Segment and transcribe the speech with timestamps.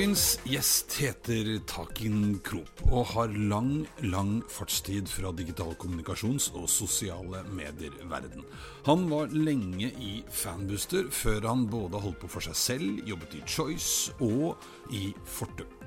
[0.00, 7.42] Dagens gjest heter Takin Krop og har lang, lang fartstid fra digital kommunikasjons- og sosiale
[7.52, 8.46] medier-verden.
[8.86, 13.44] Han var lenge i Fanbooster før han både holdt på for seg selv, jobbet i
[13.44, 14.56] Choice og
[14.88, 15.79] i Fortum.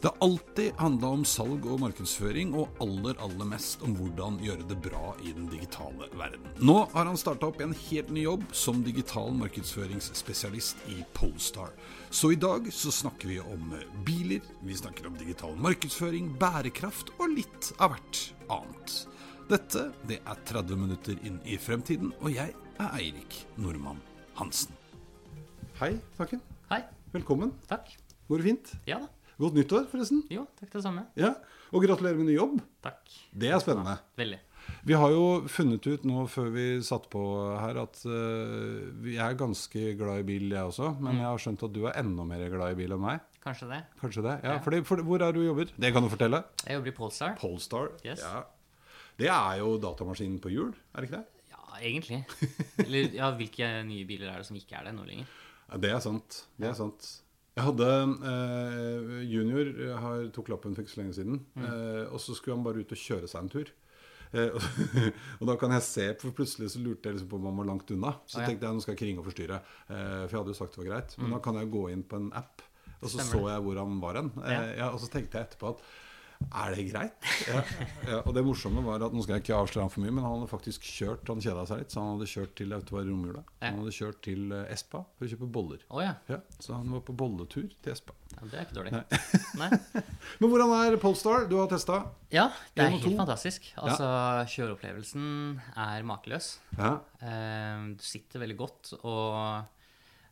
[0.00, 4.66] Det har alltid handla om salg og markedsføring, og aller, aller mest om hvordan gjøre
[4.70, 6.44] det bra i den digitale verden.
[6.62, 11.74] Nå har han starta opp en helt ny jobb som digital markedsføringsspesialist i Polestar.
[12.14, 13.74] Så i dag så snakker vi om
[14.06, 18.22] biler, vi snakker om digital markedsføring, bærekraft og litt av hvert
[18.54, 18.96] annet.
[19.50, 23.98] Dette det er 30 minutter inn i fremtiden, og jeg er Eirik Nordmann
[24.38, 24.78] Hansen.
[25.82, 26.44] Hei, Takken.
[26.70, 26.84] Hei.
[27.10, 27.56] Velkommen.
[27.66, 27.96] Takk.
[28.28, 28.76] Går det fint?
[28.86, 29.17] Ja da.
[29.38, 30.24] Godt nyttår, forresten.
[30.34, 31.06] Jo, takk det samme.
[31.18, 31.34] Ja,
[31.72, 32.60] Og gratulerer med ny jobb.
[32.82, 33.02] Takk.
[33.36, 33.98] Det er spennende.
[34.16, 34.38] Veldig.
[34.84, 37.20] Vi har jo funnet ut nå før vi satt på
[37.60, 40.90] her, at uh, jeg er ganske glad i bil, jeg også.
[41.00, 41.20] Men Mm.
[41.22, 43.20] jeg har skjønt at du er enda mer glad i bil enn meg.
[43.44, 43.80] Kanskje det.
[44.00, 44.34] Kanskje det?
[44.44, 44.58] Ja, Ja.
[44.64, 45.70] fordi, for, Hvor er du jobber?
[45.78, 46.42] Det kan du fortelle.
[46.66, 47.36] Jeg jobber i Polestar.
[47.40, 47.88] Polestar.
[48.04, 48.20] Yes.
[48.20, 48.42] Ja.
[49.18, 51.26] Det er jo datamaskinen på hjul, er det ikke det?
[51.50, 52.24] Ja, egentlig.
[52.78, 55.26] Eller ja, hvilke nye biler er det som ikke er det nå lenger?
[55.70, 56.44] Ja, det er sant.
[56.58, 57.08] Det er sant.
[57.58, 57.90] Jeg hadde
[58.30, 59.72] eh, Junior
[60.04, 61.40] har, tok lappen for ikke så lenge siden.
[61.58, 61.66] Mm.
[61.66, 63.72] Eh, og så skulle han bare ut og kjøre seg en tur.
[64.30, 67.48] Eh, og, og da kan jeg se, for plutselig så lurte jeg liksom på om
[67.50, 68.14] han var langt unna.
[68.28, 68.50] Så ah, ja.
[68.52, 69.60] tenkte jeg nå skal jeg kringe og forstyrre.
[69.88, 71.16] Eh, for jeg hadde jo sagt det var greit.
[71.20, 72.62] Men da kan jeg gå inn på en app,
[72.98, 73.24] og så Mm.
[73.24, 74.30] Stemmer så jeg hvor han var hen.
[74.42, 74.62] Eh, Ja.
[74.84, 75.82] ja, og så tenkte jeg etterpå at
[76.48, 77.26] er det greit?
[77.48, 77.60] Ja,
[78.08, 80.24] ja, og det morsomme var at Nå skal jeg ikke avsløre han for mye, men
[80.24, 83.42] han hadde faktisk kjørt Han kjeda seg litt, så han hadde kjørt til Autovar romjula.
[83.64, 85.82] Han hadde kjørt til eh, Espa for å kjøpe boller.
[85.90, 86.14] Oh, ja.
[86.30, 88.14] Ja, så han var på bolletur til Espa.
[88.36, 88.46] ja.
[88.48, 88.92] Det er ikke dårlig.
[89.60, 89.70] Nei.
[90.40, 91.48] Men hvordan er Polestar?
[91.50, 91.98] Du har testa?
[92.32, 93.66] Ja, det er helt fantastisk.
[93.82, 94.08] Altså,
[94.54, 95.26] kjøreopplevelsen
[95.76, 96.52] er makeløs.
[96.78, 96.94] Ja.
[97.20, 99.64] Eh, Du sitter veldig godt, og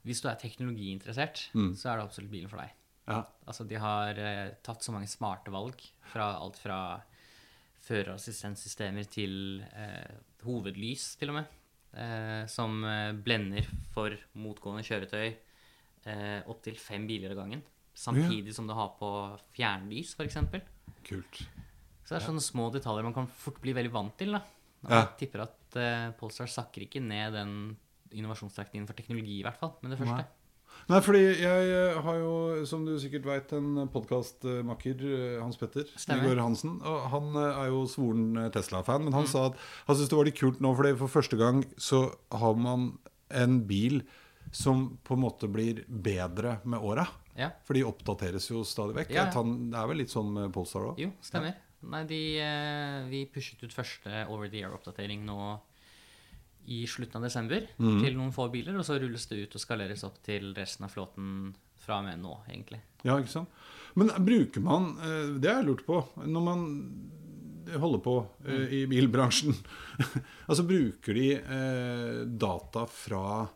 [0.06, 1.72] hvis du er teknologiinteressert, Mm.
[1.74, 2.70] så er det absolutt bilen for deg.
[3.06, 3.20] Ja.
[3.46, 6.78] Altså, de har eh, tatt så mange smarte valg, fra alt fra
[7.86, 11.52] førerassistentsystemer til eh, hovedlys, til og med,
[11.94, 17.62] eh, som eh, blender for motgående kjøretøy eh, opptil fem biler av gangen.
[17.96, 19.08] Samtidig som du har på
[19.56, 20.36] fjernlys, f.eks.
[21.06, 21.40] Kult.
[22.02, 24.36] Så det er sånne små detaljer man kan fort bli veldig vant til.
[24.36, 24.42] da.
[24.86, 24.98] Ja.
[25.00, 27.54] Jeg tipper at eh, Polestar sakker ikke ned den
[28.16, 30.20] innovasjonstakten innenfor teknologi, i hvert fall, med det første.
[30.22, 30.35] Nei.
[30.88, 32.32] Nei, fordi jeg eh, har jo,
[32.68, 35.00] som du sikkert veit, en podkastmakker,
[35.42, 35.88] Hans Petter.
[36.10, 36.76] Nygaard Hansen.
[36.86, 39.32] Og han eh, er jo svoren eh, Tesla-fan, men han Mm.
[39.32, 39.56] sa at
[39.88, 42.98] han syntes det var litt kult nå, fordi for første gang så har man
[43.34, 44.02] en bil
[44.54, 47.08] som på en måte blir bedre med åra.
[47.36, 47.50] Ja.
[47.66, 49.10] For de oppdateres jo stadig vekk.
[49.12, 49.42] Ja, ja.
[49.42, 51.00] Det er vel litt sånn med Polestar òg?
[51.02, 51.56] Jo, stemmer.
[51.86, 55.60] Nei, de, eh, vi pushet ut første over the air-oppdatering nå
[56.66, 58.00] i slutten av desember mm.
[58.02, 60.92] til noen få biler, og så rulles det ut og skaleres opp til resten av
[60.94, 61.54] flåten
[61.86, 62.80] fra og med nå, egentlig.
[63.06, 63.62] Ja, ikke sant?
[63.96, 66.02] Men bruker man eh, Det har jeg lurt på.
[66.26, 66.64] Når man
[67.80, 68.16] holder på
[68.46, 68.66] mm.
[68.70, 69.54] i bilbransjen
[70.48, 73.46] Altså bruker de eh, data fra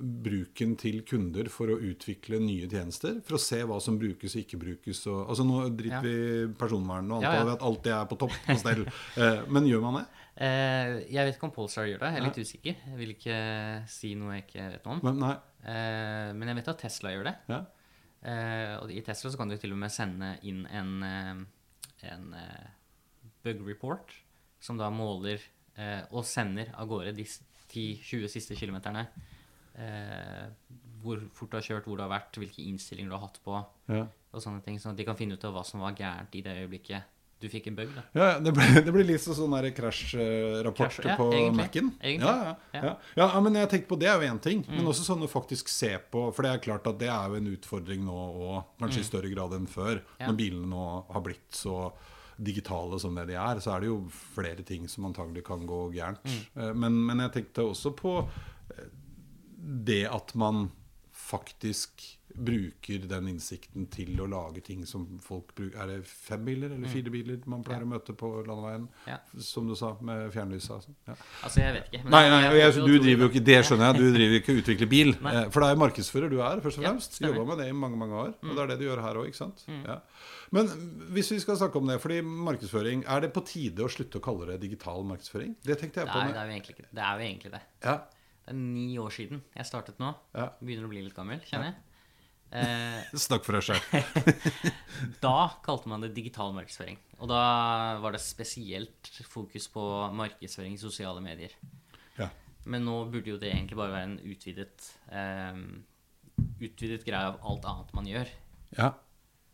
[0.00, 3.18] bruken til kunder for å utvikle nye tjenester?
[3.26, 5.02] For å se hva som brukes og ikke brukes?
[5.10, 6.00] Og, altså Nå driter Ja.
[6.04, 7.44] vi i og antar ja.
[7.44, 8.86] vi at alt det er på topp på stell.
[9.20, 10.06] eh, men gjør man det?
[10.40, 12.82] Eh, jeg vet ikke om Polestar gjør det, jeg er litt usikker.
[12.88, 13.38] Jeg vil ikke
[13.92, 15.02] si noe jeg ikke vet noe om.
[15.10, 15.24] Men.
[15.60, 17.34] Eh, men jeg vet at Tesla gjør det.
[17.50, 17.60] Ja.
[18.20, 20.94] Eh, og i Tesla så kan du til og med sende inn en,
[22.08, 22.26] en
[23.44, 24.14] bug report,
[24.60, 25.42] som da måler
[26.12, 29.06] og sender av gårde de 10-20 siste kilometerne.
[29.80, 30.48] Eh,
[31.02, 33.54] hvor fort du har kjørt, hvor du har vært, hvilke innstillinger du har hatt på,
[33.88, 34.02] Ja.
[34.34, 34.76] og sånne ting.
[34.78, 37.02] Sånn at de kan finne ut av hva som var gærent i det øyeblikket
[37.40, 37.88] du fikk en bug.
[37.96, 38.02] da.
[38.12, 41.30] Ja, det blir, det blir litt sånn der krasjrapport Crash, ja, på.
[41.56, 41.88] Mac-en.
[42.02, 42.82] Ja, ja, ja.
[42.84, 42.92] ja.
[43.16, 44.60] ja, men jeg tenkte på det er jo én ting.
[44.68, 44.90] Men Mm.
[44.92, 47.48] også sånn å faktisk se på For det er klart at det er jo en
[47.56, 48.12] utfordring nå
[48.44, 50.02] og kanskje i større grad enn før.
[50.20, 50.26] Mm.
[50.28, 50.84] Når bilene nå
[51.16, 51.92] har blitt så
[52.38, 53.98] digitale som det de er, så er det jo
[54.36, 56.20] flere ting som antagelig kan gå gærent.
[56.24, 56.44] Mm.
[56.62, 58.18] Eh, Men, men jeg tenkte også på
[58.76, 58.84] eh,
[59.60, 60.68] det at man
[61.12, 66.70] faktisk bruker den innsikten til å lage ting som folk bruker Er det fem biler
[66.76, 68.84] eller fire biler man pleier å møte på landeveien?
[69.10, 69.16] Ja.
[69.42, 70.78] Som du sa, med fjernlysa?
[70.84, 70.96] sånn?
[71.10, 71.16] Ja.
[71.42, 72.04] Altså, jeg vet ikke.
[72.14, 74.60] Nei, nei, jeg jeg, du driver jo ikke Det skjønner jeg, du driver ikke og
[74.62, 75.12] utvikler bil.
[75.26, 75.34] Nei.
[75.40, 77.18] Eh, For det er markedsfører du er, først og fremst.
[77.20, 78.32] Ja, Jobba med det i mange mange år.
[78.46, 79.66] Og det er det du gjør her òg, ikke sant?
[79.66, 79.82] Mm.
[79.90, 79.98] Ja.
[80.54, 80.70] Men
[81.18, 84.24] hvis vi skal snakke om det, fordi markedsføring Er det på tide å slutte å
[84.24, 85.58] kalle det digital markedsføring?
[85.66, 86.22] Det tenkte jeg på.
[86.22, 87.04] Nei, det er jo egentlig ikke det.
[87.10, 87.62] er jo egentlig det.
[87.90, 87.98] Ja,
[88.44, 90.14] Det er ni år siden jeg startet nå.
[90.36, 90.50] ja.
[90.60, 91.78] Begynner å bli litt gammel, kjenner jeg.
[92.50, 93.82] Eh, Snakk for deg sjøl.
[95.26, 96.98] da kalte man det digital markedsføring.
[97.20, 97.42] Og da
[98.02, 99.84] var det spesielt fokus på
[100.18, 101.54] markedsføring i sosiale medier.
[102.18, 102.30] Ja.
[102.66, 105.62] Men nå burde jo det egentlig bare være en utvidet eh,
[106.60, 108.34] utvidet greie av alt annet man gjør.
[108.76, 108.90] Ja.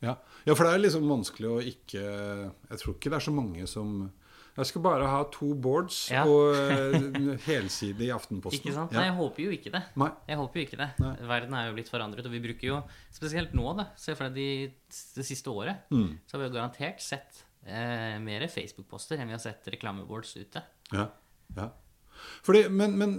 [0.04, 0.12] Ja.
[0.44, 3.62] ja, for det er liksom vanskelig å ikke Jeg tror ikke det er så mange
[3.70, 4.10] som
[4.56, 6.22] Jeg skal bare ha to boards Ja.
[6.24, 8.62] og eh, helside i Aftenposten.
[8.62, 8.92] Ikke sant?
[8.94, 9.02] Ja.
[9.02, 9.82] Nei, jeg håper jo ikke det.
[10.00, 10.10] Nei.
[10.30, 10.88] Jeg håper jo ikke det.
[11.02, 11.14] Nei.
[11.28, 12.78] Verden er jo blitt forandret, og vi bruker jo
[13.16, 13.88] Spesielt nå, da.
[14.00, 15.86] Se for deg de, det siste året.
[15.92, 16.18] Mm.
[16.26, 20.62] Så har vi jo garantert sett eh, mer Facebook-poster enn vi har sett reklameboards ute.
[20.92, 21.08] Ja,
[21.56, 21.70] ja.
[22.46, 23.10] Fordi, men men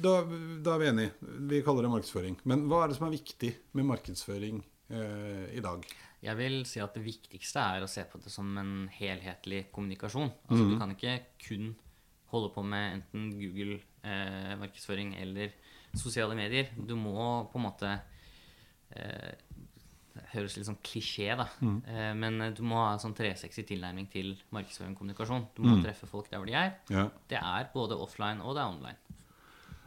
[0.00, 0.22] da,
[0.64, 1.10] da er vi enige.
[1.50, 2.38] Vi kaller det markedsføring.
[2.48, 5.84] Men hva er det som er viktig med markedsføring eh, i dag?
[6.20, 10.28] Jeg vil si at det viktigste er å se på det som en helhetlig kommunikasjon.
[10.50, 11.70] Altså Du kan ikke kun
[12.30, 15.54] holde på med enten Google-markedsføring eller
[15.96, 16.68] sosiale medier.
[16.76, 17.94] Du må på en måte
[18.94, 19.32] eh,
[20.10, 21.46] Det høres litt sånn klisjé, da.
[21.88, 25.48] Eh, men du må ha en sånn 360 tilnærming til markedsføring og kommunikasjon.
[25.56, 26.76] Du må treffe folk der hvor de er.
[26.92, 27.08] Ja.
[27.30, 29.18] Det er både offline og det er online.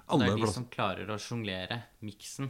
[0.09, 2.49] Og det er de som klarer å sjonglere miksen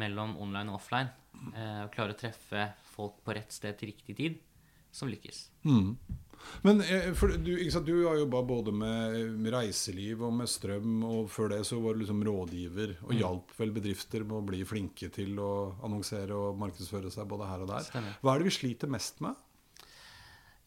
[0.00, 1.10] mellom online og offline,
[1.54, 4.38] eh, og klare å treffe folk på rett sted til riktig tid,
[4.94, 5.48] som lykkes.
[5.66, 5.96] Mm.
[6.66, 11.30] Men eh, for du, sant, du har jobba både med, reiseliv og med strøm, og
[11.32, 13.06] før det så var du liksom rådgiver Mm.
[13.06, 15.52] og hjalp vel bedrifter med å bli flinke til å
[15.86, 17.86] annonsere og markedsføre seg både her og der.
[17.88, 18.18] Stemmer.
[18.20, 19.34] Hva er det vi sliter mest med?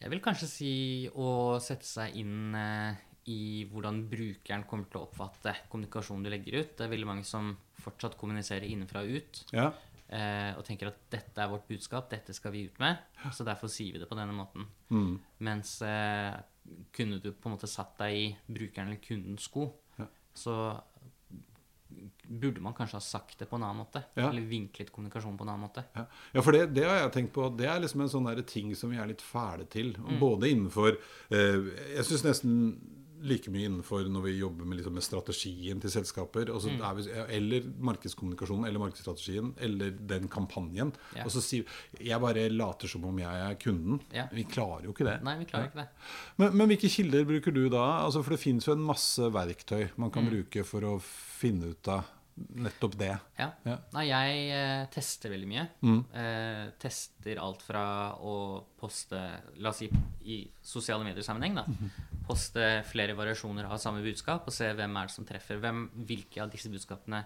[0.01, 0.73] Jeg vil kanskje si
[1.18, 6.62] å sette seg inn eh, i hvordan brukeren kommer til å oppfatte kommunikasjonen du legger
[6.62, 6.75] ut.
[6.77, 7.50] Det er veldig mange som
[7.83, 9.71] fortsatt kommuniserer innenfra og ut, Ja.
[10.09, 12.97] eh, og tenker at dette er vårt budskap, dette skal vi ut med,
[13.33, 14.65] så derfor sier vi det på denne måten.
[14.89, 15.19] Mm.
[15.39, 16.39] Mens eh,
[16.95, 20.06] kunne du på en måte satt deg i brukeren eller kundens sko, Ja.
[20.33, 20.81] så
[22.27, 24.01] burde man kanskje ha sagt det på en annen måte.
[24.18, 24.30] Ja.
[24.30, 25.83] Eller vinklet kommunikasjonen på en annen måte.
[25.95, 26.03] Ja,
[26.35, 27.47] ja for det, det har jeg tenkt på.
[27.57, 29.94] Det er liksom en sånn ting som vi er litt fæle til.
[30.19, 30.97] Både innenfor
[31.31, 32.57] eh, Jeg syns nesten
[33.25, 36.51] like mye innenfor når vi jobber med, liksom, med strategien til selskaper.
[36.51, 37.05] Er vi,
[37.37, 40.93] eller markedskommunikasjonen eller markedsstrategien eller den kampanjen.
[41.15, 41.25] Ja.
[41.25, 44.01] Og så sier Jeg bare later som om jeg er kunden.
[44.15, 44.27] Ja.
[44.33, 45.17] Vi klarer jo ikke det.
[45.25, 45.87] Nei, vi klarer ikke det.
[46.41, 47.85] Men, men hvilke kilder bruker du da?
[48.03, 51.91] Altså, for det fins jo en masse verktøy man kan bruke for å finne ut
[51.93, 53.11] av nettopp det.
[53.37, 53.47] Ja.
[53.65, 53.75] Ja.
[53.95, 55.65] Nei, jeg eh, tester veldig mye.
[55.81, 55.99] Mm.
[56.21, 57.83] Eh, tester alt fra
[58.21, 58.35] å
[58.77, 59.19] poste
[59.63, 59.89] La oss si
[60.27, 61.65] i sosiale medier-sammenheng, da.
[62.27, 65.61] Poste flere variasjoner av samme budskap og se hvem er det som treffer.
[65.63, 67.23] Hvem, hvilke av disse budskapene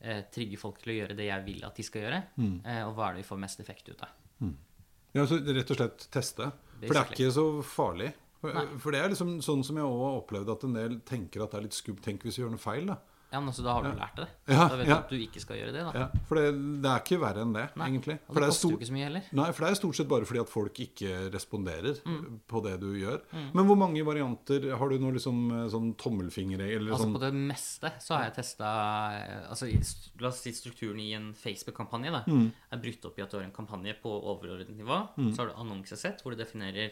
[0.00, 2.22] eh, trigger folk til å gjøre det jeg vil at de skal gjøre?
[2.40, 4.14] Eh, og hva er det vi får mest effekt ut av?
[5.16, 6.50] Ja, så Rett og slett teste.
[6.82, 8.12] For det er ikke så farlig.
[8.42, 11.44] For, for det er liksom sånn som jeg også har opplevd at en del tenker
[11.44, 12.04] at det er litt skummelt.
[12.04, 12.98] Tenk hvis vi gjør noe feil, da.
[13.36, 14.26] Ja, men altså, Da har du lært det.
[14.48, 14.94] Ja, da vet ja.
[14.96, 15.82] du at du ikke skal gjøre det.
[15.84, 15.92] da.
[16.00, 16.46] Ja, for det,
[16.82, 18.16] det er ikke verre enn det, Nei, egentlig.
[18.24, 19.26] Og For det det, er koster jo ikke så mye heller.
[19.40, 22.40] nei, for det er stort sett bare fordi at folk ikke responderer Mm.
[22.48, 23.20] på det du gjør.
[23.52, 27.20] Men hvor mange varianter Har du noe liksom eh, sånn tommelfingre eller Altså sånn På
[27.26, 28.70] det meste så har jeg testa
[29.50, 29.68] altså,
[30.20, 32.48] La oss si strukturen i en Facebook-kampanje da, Mm.
[32.72, 35.02] er brutt opp i at du har en kampanje på overordnet nivå.
[35.34, 36.90] Så har du annonsesett, hvor du definerer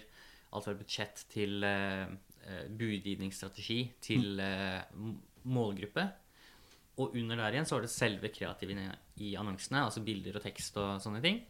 [0.52, 2.04] alt fra budsjett til eh,
[2.46, 5.16] eh, budgivningsstrategi til eh, m-
[5.46, 6.04] målgruppe.
[6.98, 8.78] Og under der igjen så har du selve kreativet
[9.18, 11.40] i- annonsene, altså bilder og tekst og sånne ting.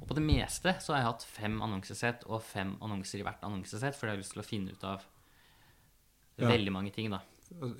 [0.00, 3.42] Og på det meste så har jeg hatt fem annonsesett og fem annonser i hvert
[3.42, 5.04] annonsesett, fordi jeg har lyst til å finne ut av
[6.38, 6.48] Ja.
[6.48, 7.20] veldig mange ting, da.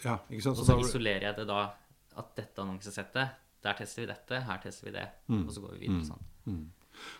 [0.04, 0.58] Ja, ikke sant?
[0.58, 1.72] Og Så så da- isolerer jeg det da
[2.16, 3.30] at dette annonsesettet
[3.62, 5.46] Der tester vi dette, her tester vi det, Mm.
[5.46, 6.70] og så går vi videre sånn.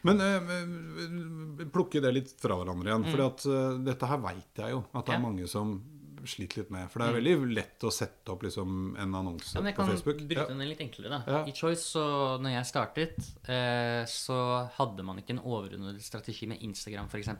[0.02, 3.04] Men eh, plukke det litt fra hverandre igjen.
[3.12, 5.26] For at, eh, dette her veit jeg jo at det er Ja.
[5.28, 5.82] mange som
[6.28, 6.90] sliter litt med.
[6.90, 9.90] For det er veldig lett å sette opp liksom, en annonse Ja, men jeg kan
[10.04, 11.20] bryte den litt enklere, da.
[11.24, 11.40] Ja.
[11.48, 12.04] I Choice, så
[12.42, 14.38] når jeg startet, eh, så
[14.76, 17.30] hadde man ikke en overordnet strategi med Instagram, f.eks.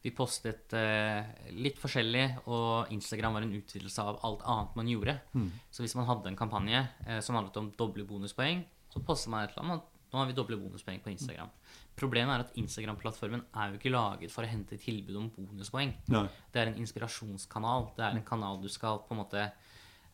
[0.00, 5.18] Vi postet eh, litt forskjellig, og Instagram var en utvidelse av alt annet man gjorde.
[5.36, 5.50] Mm.
[5.68, 9.44] Så hvis man hadde en kampanje eh, som handlet om doble bonuspoeng, så postet man
[9.44, 9.88] et eller annet.
[10.10, 11.50] Nå har vi doble bonuspoeng på Instagram.
[11.98, 15.92] Problemet er at Instagram-plattformen er jo ikke laget for å hente tilbud om bonuspoeng.
[16.12, 16.26] Nei.
[16.52, 17.90] Det er en inspirasjonskanal.
[17.96, 19.42] Det er en kanal du skal på en måte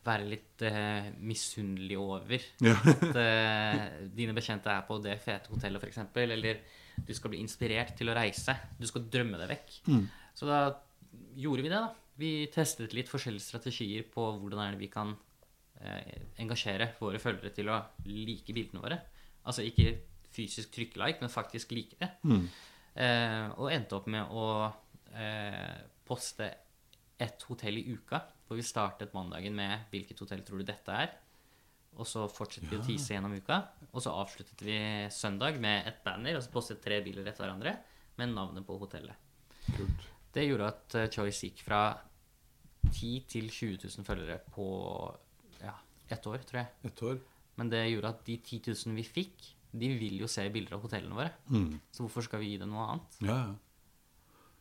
[0.07, 2.75] være litt uh, misunnelig over Ja.
[2.79, 5.99] at uh, dine bekjente er på det fete hotellet, f.eks.
[6.23, 6.61] Eller
[7.05, 8.55] du skal bli inspirert til å reise.
[8.79, 9.79] Du skal drømme deg vekk.
[9.91, 10.03] Mm.
[10.37, 10.59] Så da
[11.37, 11.91] gjorde vi det, da.
[12.17, 15.11] Vi testet litt forskjellige strategier på hvordan er det vi kan
[15.81, 17.77] eh, engasjere våre følgere til å
[18.09, 18.97] like bildene våre.
[19.45, 19.91] Altså ikke
[20.37, 22.11] fysisk trykkelike, men faktisk like det.
[22.23, 22.47] Mm.
[22.97, 24.47] Eh, og endte opp med å
[25.13, 25.77] eh,
[26.07, 26.49] poste
[27.17, 28.21] ett hotell i uka.
[28.47, 31.15] For vi startet mandagen med 'Hvilket hotell tror du dette er?'
[31.97, 33.57] Og så fortsatte vi å tease gjennom uka.
[33.91, 34.77] Og så avsluttet vi
[35.09, 37.73] søndag med et banner, og så postet tre biler etter hverandre
[38.17, 39.15] med navnet på hotellet.
[39.73, 40.05] Kult.
[40.33, 41.81] Det gjorde at eh, Choice gikk fra
[42.91, 44.67] 10 til 20 000 følgere på
[45.63, 45.73] ja,
[46.13, 46.69] ett år, tror jeg.
[46.91, 47.17] Et år.
[47.57, 50.81] Men det gjorde at de 10 000 vi fikk, de vil jo se bilder av
[50.81, 51.31] hotellene våre.
[51.49, 51.79] Mm.
[51.91, 53.17] Så hvorfor skal vi gi dem noe annet?
[53.21, 53.55] Ja, ja.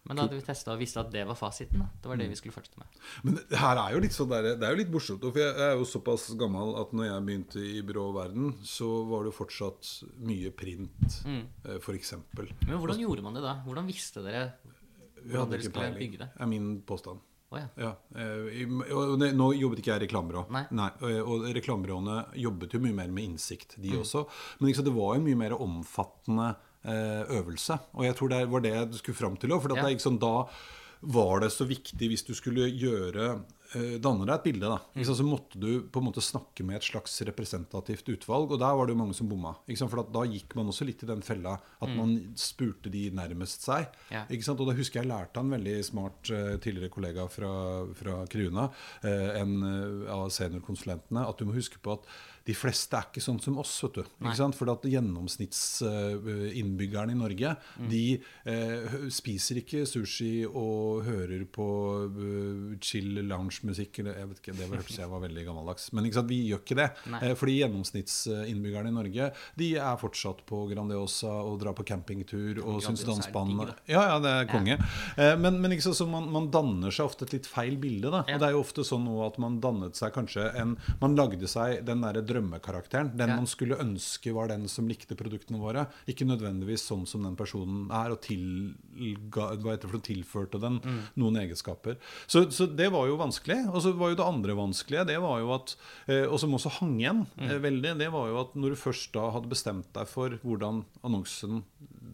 [0.07, 1.81] Men da hadde vi testa og visste at det var fasiten.
[1.81, 1.87] da.
[2.01, 2.21] Det var Mm.
[2.21, 2.87] det vi skulle fortsette med.
[3.25, 5.21] Men det her er jo litt sånn der, det er jo litt morsomt.
[5.21, 9.33] For jeg er jo såpass gammel at når jeg begynte i byråverden, så var det
[9.33, 11.49] jo fortsatt mye print, Mm.
[11.65, 11.83] f.eks.
[11.85, 12.53] for eksempel.
[12.69, 13.57] Men hvordan gjorde man det da?
[13.67, 14.53] Hvordan visste dere
[15.27, 15.99] hvordan dere skulle peiling.
[15.99, 16.31] bygge det?
[16.39, 17.19] er min påstand.
[17.53, 17.67] Å ja.
[17.79, 20.47] Ja, eh, og Nå jobbet ikke jeg i reklamebyrå.
[20.51, 20.65] Nei.
[21.01, 24.01] og og reklamebyråene jobbet jo mye mer med innsikt, de Mm.
[24.03, 24.27] også.
[24.61, 27.79] Men sant, det var jo mye mer omfattende eh, øvelse.
[27.95, 29.61] Og jeg tror det var det du skulle fram til òg.
[29.63, 29.83] For Ja.
[30.03, 30.47] sånn, da
[31.03, 33.43] var det så viktig hvis du skulle gjøre
[33.75, 34.79] eh, danne deg et bilde, da.
[34.95, 35.05] Mm.
[35.09, 38.85] Så måtte du på en måte snakke med et slags representativt utvalg, og der var
[38.87, 39.53] det jo mange som bomma.
[39.77, 43.83] For da gikk man også litt i den fella at man spurte de nærmest seg.
[44.11, 44.15] Mm.
[44.15, 44.23] Ja.
[44.57, 47.53] Og da husker jeg lærte en veldig smart eh, tidligere kollega fra,
[47.99, 48.65] fra Kruna,
[49.03, 49.53] eh, en
[50.11, 52.05] av seniorkonsulentene, at du må huske på at
[52.47, 53.83] de fleste er ikke sånn som oss.
[53.83, 54.03] vet du.
[54.57, 57.89] For at gjennomsnittsinnbyggerne i Norge Mm.
[57.91, 61.67] de eh, spiser ikke sushi og hører på
[62.07, 63.19] uh, chill
[63.63, 63.99] lounge-musikk.
[64.01, 65.93] eller Jeg vet ikke, Det hørtes jeg var veldig gammeldags.
[65.93, 66.29] Men ikke sant?
[66.29, 66.89] vi gjør ikke det.
[67.11, 67.21] Nei.
[67.23, 72.83] Eh, fordi gjennomsnittsinnbyggerne i Norge de er fortsatt på Grandiosa og drar på campingtur og
[72.83, 73.75] syns Grandiosa er dansbanen digg, da.
[73.93, 74.79] Ja, ja, det er konge.
[75.17, 75.37] Ja.
[75.37, 78.11] Men, men ikke så, så man, man danner seg ofte et litt feil bilde.
[78.11, 78.25] Da.
[78.29, 78.37] Ja.
[78.37, 81.47] Og det er jo ofte sånn nå at man dannet seg kanskje en Man lagde
[81.49, 83.15] seg den derre drømmekarakteren.
[83.17, 83.37] Den Ja.
[83.37, 85.87] man skulle ønske var den som likte produktene våre.
[86.09, 91.01] Ikke nødvendigvis sånn som den personen er, og tilga, hva heter det tilførte den Mm.
[91.17, 91.97] noen egenskaper.
[92.27, 93.46] Så, så det var jo vanskelig.
[93.71, 95.77] Og så var jo det andre vanskelige, det var jo at
[96.09, 97.51] eh, Og som også hang igjen Mm.
[97.51, 100.85] eh, veldig, det var jo at når du først da hadde bestemt deg for hvordan
[101.05, 101.63] annonsen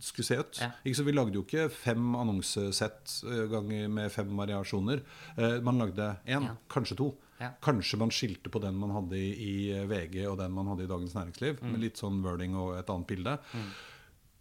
[0.01, 0.71] skulle se ut Ja.
[0.85, 5.01] ikke så Vi lagde jo ikke fem annonsesett eh, ganger med fem variasjoner.
[5.63, 6.57] Man lagde én, Ja.
[6.69, 7.15] kanskje to.
[7.41, 7.51] Ja.
[7.63, 11.15] Kanskje man skilte på den man hadde i, VG og den man hadde i Dagens
[11.15, 11.59] Næringsliv.
[11.61, 11.73] Mm.
[11.73, 13.39] Med litt sånn wording og et annet bilde.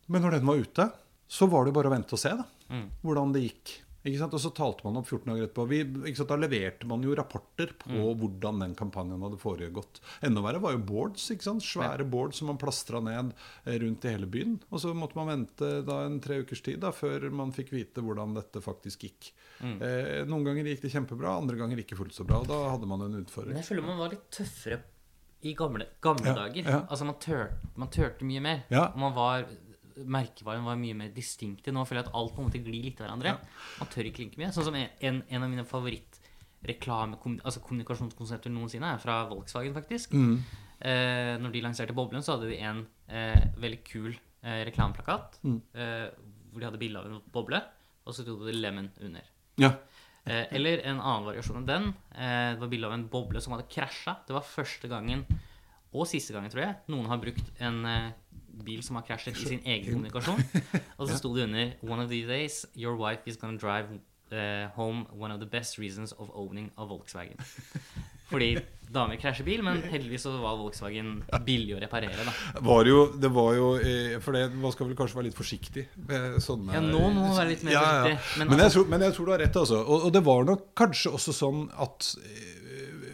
[0.07, 0.91] Men når den var ute,
[1.31, 2.89] så var det bare å vente og se da, Mm.
[3.03, 3.81] hvordan det gikk.
[4.03, 5.67] Og så talte man opp 14 dager etterpå.
[5.69, 5.83] Vi?
[6.25, 8.17] Da leverte man jo rapporter på Mm.
[8.17, 9.99] hvordan den kampanjen hadde foregått.
[10.23, 11.27] Enda verre var jo boards.
[11.29, 13.33] Svære boards som man plastra ned
[13.65, 14.59] eh, rundt i hele byen.
[14.71, 18.01] Og så måtte man vente da en tre ukers tid da, før man fikk vite
[18.01, 19.31] hvordan dette faktisk gikk.
[19.61, 19.77] Mm.
[19.81, 22.39] Eh, noen ganger gikk det kjempebra, andre ganger ikke fullt så bra.
[22.41, 23.55] Og da hadde man en Men utfordring.
[23.55, 24.81] jeg føler man var litt tøffere
[25.43, 26.63] i gamle, gamle Ja, dager.
[26.65, 26.79] ja.
[26.89, 28.63] Altså man, tør, man tørte mye mer.
[28.69, 28.87] Ja.
[28.93, 29.45] Og man var
[29.97, 31.71] Merkevaren var mye mer distinkte.
[31.73, 33.35] Nå føler jeg at alt på en måte glir litt til hverandre.
[33.35, 33.37] Ja.
[33.81, 34.51] Man tør ikke klinke mye.
[34.55, 34.89] Sånn som en,
[35.29, 37.19] en, av mine favorittreklame...
[37.43, 40.13] Altså kommunikasjonskonsepter noensinne er fra Volkswagen, faktisk.
[40.17, 40.35] Mm.
[40.81, 45.59] Eh, når de lanserte Boblen, så hadde de en eh, veldig kul eh, reklameplakat Mm.
[45.77, 46.07] eh,
[46.51, 47.61] hvor de hadde bilde av en boble,
[48.05, 49.23] og så sto det 'Lemon' under.
[49.61, 49.69] Ja.
[50.25, 51.85] Eh, eller en annen variasjon enn den.
[52.15, 54.17] Eh, det var bilde av en boble som hadde krasja.
[54.27, 55.23] Det var første gangen,
[55.93, 57.85] og siste gangen, tror jeg, noen har brukt en
[58.65, 60.43] bil som har krasjet i sin egen kommunikasjon.
[60.99, 63.87] Og så sto det under 'One of these days, your wife is gonna drive
[64.31, 67.39] uh, home one of the best reasons of owning a Volkswagen'.
[68.31, 68.55] Fordi
[68.93, 72.23] damer krasjer bil, men heldigvis så var Volkswagen billig å reparere.
[72.27, 75.35] da Var jo, det var jo eh, For det, man skal vel kanskje være litt
[75.35, 78.79] forsiktig med sånne Ja, nå må man være litt mer forsiktig, Men, men jeg altså-
[78.79, 79.81] tror, men jeg tror du har rett, altså.
[79.83, 82.13] Og, og det var nok kanskje også sånn at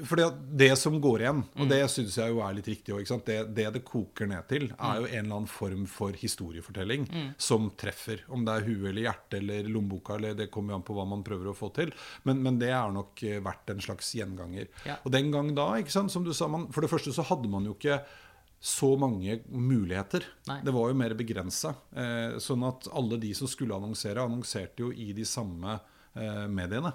[0.06, 0.20] for
[0.58, 1.70] det som går igjen, og Mm.
[1.70, 4.76] det syns jeg jo er litt riktig òg, det, det det koker ned til, Mm.
[4.80, 8.22] er jo en eller annen form for historiefortelling som treffer.
[8.30, 11.08] Om det er huet eller hjertet eller lommeboka, eller det kommer jo an på hva
[11.08, 11.92] man prøver å få til.
[12.26, 14.68] Men, men det er nok eh, vært en slags gjenganger.
[14.86, 14.98] Ja.
[15.06, 17.50] Og den gang da, ikke sant, som du sa, man, for det første så hadde
[17.50, 18.02] man jo ikke
[18.60, 20.24] så mange muligheter.
[20.48, 20.62] Nei.
[20.66, 21.76] Det var jo mer begrensa.
[21.96, 25.80] Eh, sånn at alle de som skulle annonsere, annonserte jo i de samme
[26.16, 26.94] eh, mediene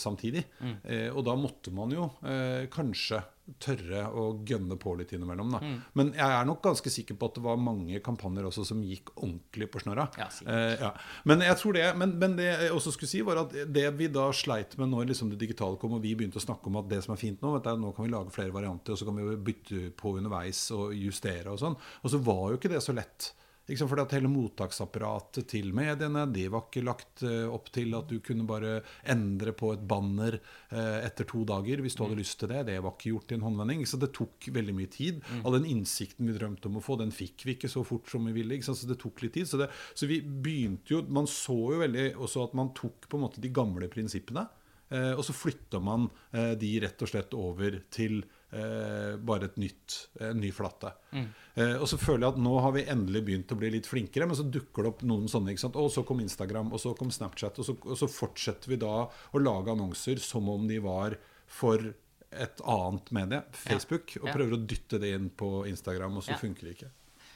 [0.00, 0.46] samtidig.
[0.60, 0.76] Mm.
[0.84, 3.20] Eh, og da måtte man jo eh, kanskje
[3.62, 5.52] tørre å gønne på litt innimellom.
[5.54, 5.60] Da.
[5.62, 5.76] Mm.
[5.98, 9.12] Men jeg er nok ganske sikker på at det var mange kampanjer også som gikk
[9.14, 10.08] ordentlig på snørra.
[10.18, 10.26] Ja.
[10.50, 10.90] Eh, ja.
[11.30, 14.10] Men jeg tror det men, men det jeg også skulle si, var at det vi
[14.12, 16.90] da sleit med når liksom det digitale kom, og vi begynte å snakke om at
[16.90, 19.06] det som er fint nå, vet du, nå kan vi lage flere varianter, og så
[19.08, 21.78] kan vi bytte på underveis og justere og sånn.
[22.02, 23.30] Og så var jo ikke det så lett.
[23.66, 23.90] Sant?
[23.90, 28.20] Fordi at Hele mottaksapparatet til mediene det var ikke lagt eh, opp til at du
[28.24, 28.78] kunne bare
[29.10, 32.66] endre på et banner eh, etter to dager hvis du hadde lyst til det.
[32.70, 33.82] Det var ikke gjort i en håndvending.
[33.88, 35.18] Så det tok veldig mye tid.
[35.42, 38.28] All den innsikten vi drømte om å få, den fikk vi ikke så fort som
[38.28, 38.60] vi ville.
[38.62, 39.50] Så det tok litt tid.
[39.50, 43.18] Så, det, så vi begynte jo Man så jo veldig også at man tok på
[43.18, 44.46] en måte de gamle prinsippene.
[44.94, 48.20] Eh, og så flytta man de rett og slett over til
[48.56, 50.92] eh, bare et nytt, en ny flate.
[51.12, 54.26] Eh, og så føler jeg at nå har vi endelig begynt å bli litt flinkere,
[54.30, 55.52] men så dukker det opp noen sånne.
[55.52, 55.76] ikke sant?
[55.80, 59.06] Og så kom Instagram, og så kom Snapchat, og så, og så fortsetter vi da
[59.06, 61.92] å lage annonser som om de var for
[62.36, 64.34] et annet medie, Facebook, og Ja.
[64.34, 66.36] prøver å dytte det inn på Instagram, og så Ja.
[66.42, 66.90] funker det ikke.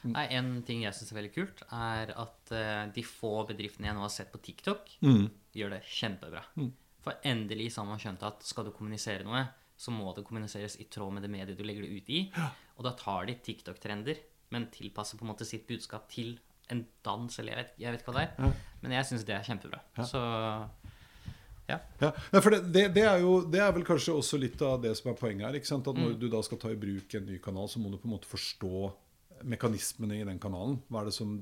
[0.04, 3.94] Nei, En ting jeg syns er veldig kult, er at eh, de få bedriftene jeg
[3.94, 5.30] nå har sett på TikTok, Mm.
[5.54, 6.42] gjør det kjempebra.
[7.02, 9.46] For endelig så har man skjønt at skal du kommunisere noe,
[9.80, 12.20] så må det kommuniseres i tråd med det mediet du legger det ut i.
[12.76, 14.20] Og da tar de TikTok-trender,
[14.52, 16.34] men tilpasser på en måte sitt budskap til
[16.70, 18.58] en dans, eller jeg vet, jeg vet ikke hva det er.
[18.82, 19.80] Men jeg syns det er kjempebra.
[20.06, 20.20] Så
[21.70, 21.78] ja.
[22.00, 24.80] Ja, Nei, for det, det, det, er jo, det er vel kanskje også litt av
[24.82, 25.58] det som er poenget her.
[25.60, 26.02] At Mm.
[26.02, 28.14] Når du da skal ta i bruk en ny kanal, så må du på en
[28.16, 28.90] måte forstå
[29.46, 30.78] mekanismene i den kanalen.
[30.90, 31.36] Hva er det som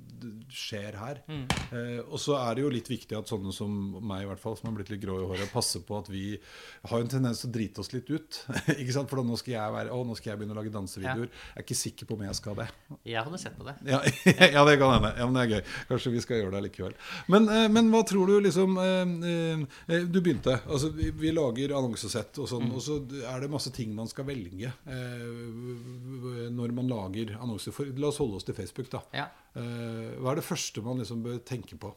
[0.53, 1.21] skjer her?
[1.29, 1.45] Mm.
[1.75, 4.57] Eh, og så er det jo litt viktig at sånne som meg, i hvert fall,
[4.59, 7.51] som har blitt litt grå i håret, passer på at vi har en tendens til
[7.51, 8.41] å drite oss litt ut.
[8.79, 9.11] ikke sant?
[9.11, 11.31] For da nå skal jeg være, å, nå skal jeg begynne å lage dansevideoer.
[11.31, 12.69] Jeg er ikke sikker på om jeg skal det.
[13.09, 13.77] Jeg hadde sett på det.
[13.89, 14.03] Ja,
[14.57, 15.13] ja, det kan hende.
[15.19, 15.75] Ja, men det er gøy.
[15.93, 16.97] Kanskje vi skal gjøre det likevel.
[17.33, 19.65] Men, eh, men hva tror du liksom eh,
[19.95, 20.59] eh, Du begynte.
[20.67, 24.27] Altså, vi, vi lager annonsesett og sånn, og så er det masse ting man skal
[24.29, 27.75] velge eh, når man lager annonser.
[27.75, 29.03] For, la oss holde oss til Facebook, da.
[29.17, 29.29] Ja.
[29.59, 31.93] Eh, hva er det første man liksom bør tenke på?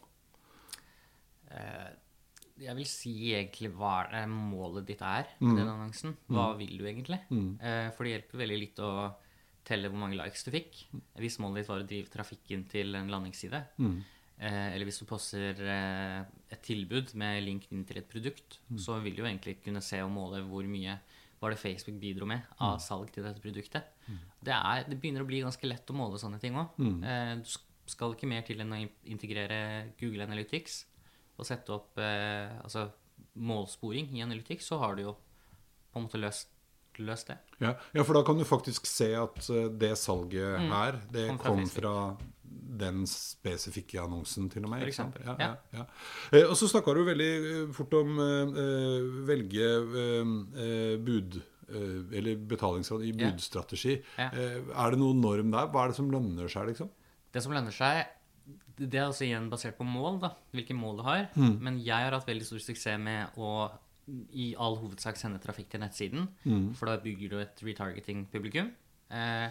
[1.51, 1.89] Eh,
[2.61, 6.15] jeg vil si egentlig hva er målet ditt er med den annonsen.
[6.29, 7.17] Hva vil du egentlig?
[7.33, 7.57] Mm.
[7.95, 8.91] for det hjelper veldig litt å
[9.65, 10.83] telle hvor mange likes du fikk.
[11.17, 13.63] Hvis målet ditt var å drive trafikken til en landingsside.
[13.81, 13.97] mm.
[14.41, 16.21] eller hvis du poster eh,
[16.53, 20.13] et tilbud med link inn til et produkt, så vil du egentlig kunne se og
[20.13, 20.99] måle hvor mye
[21.41, 23.89] var det Facebook bidro med av salg til dette produktet.
[24.41, 26.77] Det, er, det begynner å bli ganske lett å måle sånne ting òg.
[26.77, 29.61] Eh, du skal ikke mer til enn å integrere
[29.99, 30.83] Google Analytics
[31.41, 32.85] og sette opp eh, altså
[33.41, 35.15] målsporing i Analytics, så har du jo
[35.91, 36.51] på en måte løst,
[37.01, 37.37] løst det.
[37.63, 41.41] Ja, ja, for da kan du faktisk se at eh, det salget her, det Mm.
[41.41, 41.95] Kom fra kom fra
[42.79, 44.83] den spesifikke annonsen, til og med.
[44.85, 45.49] For eksempel, Ja, ja.
[45.75, 45.85] Ja.
[46.31, 49.67] Eh, og så snakka du veldig eh, fort om eh, eh, velge
[50.03, 50.31] eh,
[50.65, 53.93] eh, bud Eller betalingsråd i budstrategi.
[54.19, 55.69] Er det noen norm der?
[55.71, 56.89] Hva er det som lønner seg, liksom?
[57.31, 58.09] Det som lønner seg,
[58.75, 60.33] det er altså igjen basert på mål, da.
[60.51, 61.29] Hvilke mål du har.
[61.31, 61.53] Mm.
[61.63, 63.69] Men jeg har hatt veldig stor suksess med å
[64.35, 66.27] i all hovedsak sende trafikk til nettsiden.
[66.43, 66.73] Mm.
[66.75, 68.73] For da bygger du et retargeting-publikum.
[69.11, 69.47] Eh,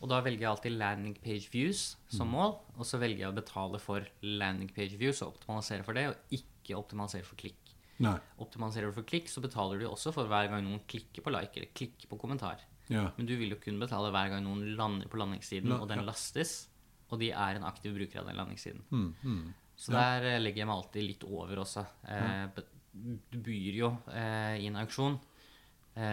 [0.00, 2.16] og da velger jeg alltid landing page views Mm.
[2.18, 2.52] som mål.
[2.78, 6.16] Og så velger jeg å betale for landing page views og optimalisere for det, og
[6.30, 7.72] ikke optimalisere for klikk.
[7.98, 8.18] Nei.
[8.38, 11.56] Optimaliserer du for klikk, så betaler du også for hver gang noen klikker på like
[11.56, 12.60] eller klikker på kommentar.
[12.92, 13.10] Ja.
[13.16, 15.98] Men du vil jo kun betale hver gang noen lander på landingssiden, La- og den
[16.04, 16.04] ja.
[16.04, 16.68] lastes,
[17.10, 18.82] og de er en aktiv bruker av den landingssiden.
[18.90, 19.54] Mm, mm.
[19.76, 21.86] Så der eh, legger jeg meg alltid litt over også.
[22.08, 22.48] Eh,
[22.96, 25.18] Du byr jo eh, i en auksjon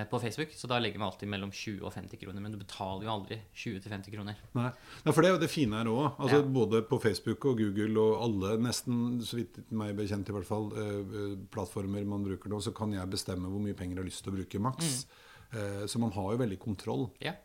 [0.09, 2.39] på Facebook, så da legger vi alltid mellom 20 og 50 kroner.
[2.39, 4.37] Men du betaler jo aldri 20-50 kroner.
[4.55, 4.69] Nei.
[5.03, 6.05] ja, for det er jo det fine her òg.
[6.23, 6.45] Altså, Ja.
[6.55, 10.69] Både på Facebook og Google og alle, nesten så vidt meg bekjent i hvert fall,
[10.79, 14.09] eh, eh, plattformer man bruker nå, så kan jeg bestemme hvor mye penger jeg har
[14.11, 15.05] lyst til å bruke maks.
[15.51, 17.09] Eh, så man har jo veldig kontroll.
[17.19, 17.35] Ja.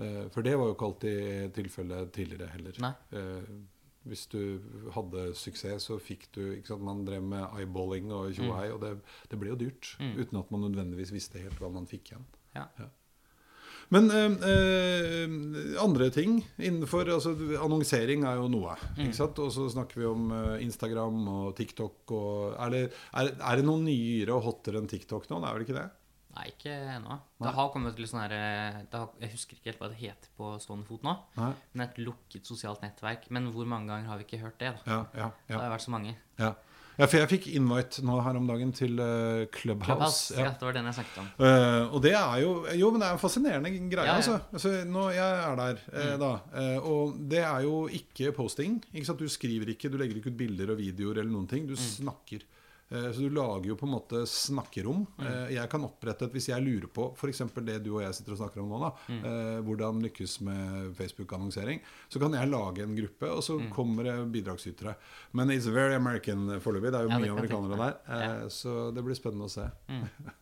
[0.00, 2.80] Eh, for det var jo ikke alltid tilfellet tidligere heller.
[2.80, 2.94] Nei.
[4.04, 4.40] Hvis du
[4.94, 8.98] hadde suksess, så fikk du ikke sant, Man drev med eyeballing og tjohei, og det,
[9.30, 9.94] det ble jo dyrt.
[10.00, 10.12] Mm.
[10.20, 12.28] Uten at man nødvendigvis visste helt hva man fikk igjen.
[12.54, 12.68] Ja.
[13.92, 18.76] Men eh, eh, andre ting innenfor altså, Annonsering er jo noe.
[18.94, 19.02] Mm.
[19.06, 19.40] Ikke sant?
[19.42, 21.98] Og så snakker vi om eh, Instagram og TikTok.
[22.14, 25.42] Og, er, det, er, er det noe nyere og hottere enn TikTok nå?
[25.42, 25.88] Det er vel ikke det?
[26.34, 27.20] Nei, ikke ennå.
[27.44, 30.28] Det har kommet litt sånn her eh, har- Jeg husker ikke helt hva det heter
[30.36, 31.16] på stående fot nå.
[31.38, 31.52] Nei?
[31.74, 33.28] Men et lukket sosialt nettverk.
[33.30, 34.74] Men hvor mange ganger har vi ikke hørt det?
[34.74, 34.80] da?
[34.90, 36.16] Ja, ja, Det har vært så mange.
[36.42, 36.54] ja.
[36.98, 39.86] ja, for jeg fikk invite nå her om dagen til uh, Clubhouse.
[39.86, 40.44] Clubhouse, ja.
[40.44, 40.50] Ja.
[40.58, 41.28] det var den jeg snakket om.
[41.38, 44.14] Uh, og det er jo Jo, men det er en fascinerende greie, Ja, ja.
[44.18, 44.40] altså.
[44.52, 44.74] altså.
[44.86, 46.32] Nå, jeg er der, eh, da.
[46.54, 48.80] Eh, og det er jo ikke posting.
[48.92, 49.18] Ikke sant?
[49.22, 51.66] Du skriver ikke, du legger ikke ut bilder og videoer eller noen ting.
[51.66, 52.42] Du snakker.
[52.90, 55.06] Eh, Så du lager jo på en måte snakkerom.
[55.18, 57.38] Eh, Jeg kan opprette et Hvis jeg lurer på f.eks.
[57.64, 61.80] det du og jeg sitter og snakker om nå, da, eh, hvordan lykkes med Facebook-annonsering,
[62.08, 64.94] så kan jeg lage en gruppe, og så kommer det bidragsytere.
[65.32, 66.92] Men it's very American foreløpig.
[66.92, 68.48] Det er jo Ja, mye amerikanere der.
[68.50, 69.70] Så det blir spennende å se.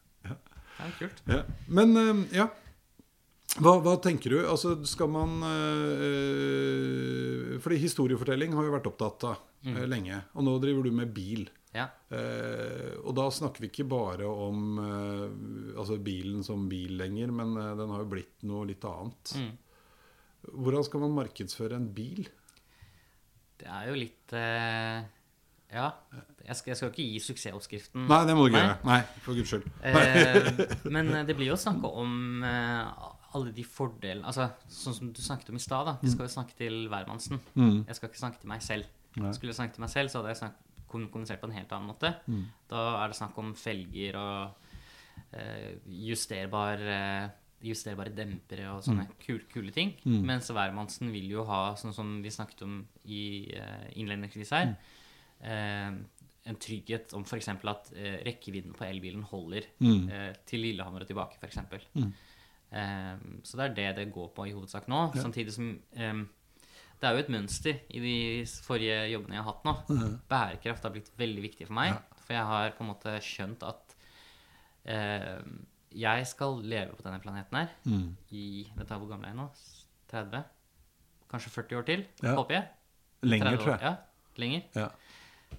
[0.82, 1.22] Ja, kult.
[1.68, 2.48] Men ja.
[3.60, 4.38] Hva, hva tenker du?
[4.48, 9.82] Altså, skal man øh, Fordi historiefortelling har jo vært opptatt av mm.
[9.90, 10.22] lenge.
[10.36, 11.50] Og nå driver du med bil.
[11.72, 11.86] Ja.
[12.12, 15.24] Uh, og da snakker vi ikke bare om uh,
[15.80, 19.32] altså bilen som bil lenger, men uh, den har jo blitt noe litt annet.
[19.40, 19.54] Mm.
[20.50, 22.26] Hvordan skal man markedsføre en bil?
[23.62, 25.02] Det er jo litt eh,
[25.72, 25.88] Ja.
[26.42, 28.06] Jeg skal, jeg skal ikke gi suksessoppskriften.
[28.10, 28.78] Nei, det må du ikke gjøre.
[28.88, 29.68] Nei, for guds skyld.
[29.86, 30.48] Eh,
[30.94, 35.20] men eh, det blir jo snakka om eh, alle de fordelene Altså, sånn som du
[35.22, 35.94] snakket om i stad, da.
[36.02, 37.40] vi skal jo snakke til hvermannsen.
[37.54, 37.84] Mm.
[37.88, 38.84] Jeg skal ikke snakke til meg selv.
[39.16, 39.32] Nei.
[39.36, 41.88] Skulle jeg snakke til meg selv, så hadde jeg snakket, kommunisert på en helt annen
[41.88, 42.10] måte.
[42.28, 42.42] Mm.
[42.68, 44.50] Da er det snakk om felger og
[45.32, 47.30] eh, justerbar eh,
[47.62, 49.92] justerbare dempere og sånne kule, kule ting.
[50.02, 50.24] Mm.
[50.26, 53.22] Mens hvermannsen vil jo ha, sånn som vi snakket om i
[53.54, 54.72] uh, innledningsvis her,
[55.46, 55.92] eh,
[56.50, 57.48] en trygghet om f.eks.
[57.54, 60.08] at eh, rekkevidden på elbilen holder Mm.
[60.10, 61.60] eh, til Lillehammer og tilbake, f.eks.
[61.94, 62.10] Mm.
[62.72, 65.02] Eh, så det er det det går på i hovedsak nå.
[65.20, 65.66] Samtidig som
[65.98, 66.22] um,
[67.02, 68.16] det er jo et mønster i de
[68.64, 69.74] forrige jobbene jeg har hatt nå.
[69.90, 70.14] Mhm.
[70.30, 71.98] Bærekraft har blitt veldig viktig for meg.
[72.22, 73.96] For jeg har på en måte skjønt at
[74.88, 75.42] uh,
[75.92, 78.16] jeg skal leve på denne planeten her Mm.
[78.32, 79.48] i Vet du hvor gammel jeg er nå?
[80.12, 80.44] 30?
[81.32, 82.34] Kanskje 40 år til, Ja.
[82.36, 82.68] håper jeg.
[83.22, 83.80] Lenger, år, tror jeg.
[83.82, 83.94] Ja,
[84.36, 84.62] lenger.
[84.76, 84.88] Ja.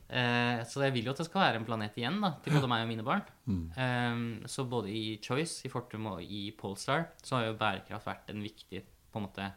[0.08, 2.70] Eh, så jeg vil jo at det skal være en planet igjen da, til både
[2.72, 3.24] meg og mine barn.
[3.50, 3.66] Mm.
[3.86, 8.32] Eh, så både i Choice, i Fortum og i Polestar så har jo bærekraft vært
[8.34, 9.50] en viktig på en måte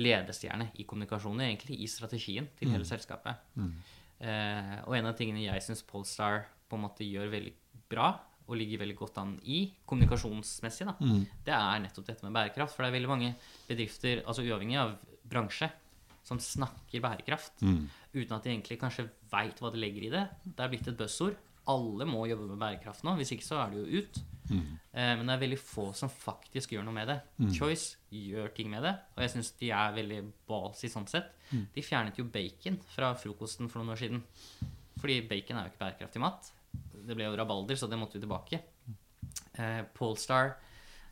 [0.00, 3.40] ledestjerne i kommunikasjonen, egentlig i strategien til hele selskapet.
[3.56, 7.54] Eh, og en av tingene jeg syns Polestar på en måte gjør veldig
[7.90, 8.10] bra,
[8.46, 10.92] og ligger veldig godt an i kommunikasjonsmessig, da,
[11.46, 12.76] det er nettopp dette med bærekraft.
[12.76, 13.30] For det er veldig mange
[13.66, 14.92] bedrifter, altså uavhengig av
[15.26, 15.66] bransje,
[16.26, 17.84] som snakker bærekraft Mm.
[18.14, 20.24] uten at de egentlig kanskje veit hva de legger i det.
[20.44, 21.36] Det er blitt et buzzord.
[21.68, 24.18] Alle må jobbe med bærekraft nå, hvis ikke så er det jo ut.
[24.94, 27.16] Eh, men det er veldig få som faktisk gjør noe med det.
[27.54, 31.32] Choice gjør ting med det, og jeg syns de er veldig ballsy sånn sett.
[31.74, 34.22] De fjernet jo bacon fra frokosten for noen år siden.
[34.98, 36.52] Fordi bacon er jo ikke bærekraftig mat.
[37.06, 38.60] Det ble jo rabalder, så det måtte vi tilbake.
[39.58, 40.56] Eh, Polestar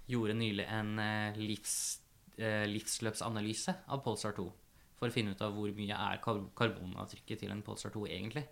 [0.08, 2.00] gjorde nylig en eh, livs,
[2.38, 4.52] eh, livsløpsanalyse av Polestar 2
[4.98, 8.44] for å finne ut av hvor mye er karbonavtrykket til en Polestar 2 egentlig.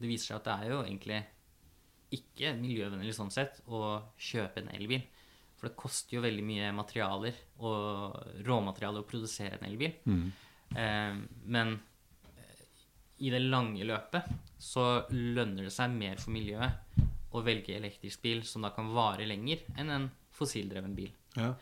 [0.00, 1.20] Det viser seg at det er jo egentlig
[2.14, 5.02] ikke miljøvennlig sånn sett å kjøpe en elbil.
[5.58, 9.94] For det koster jo veldig mye materialer og råmaterialer å produsere en elbil.
[10.74, 11.74] Eh, men
[12.34, 12.64] eh,
[13.24, 16.98] i det lange løpet så lønner det seg mer for miljøet
[17.34, 21.12] å velge elektrisk bil som da kan vare lenger enn en fossildreven bil.
[21.38, 21.52] Ja.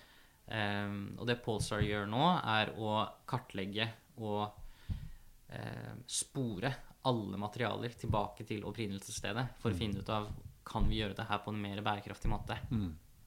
[0.47, 3.89] Eh, og det Polestar gjør nå, er å kartlegge
[4.23, 6.73] og eh, spore
[7.09, 10.29] alle materialer tilbake til opprinnelsesstedet for å finne ut av
[10.65, 12.55] kan vi gjøre det her på en mer bærekraftig måte.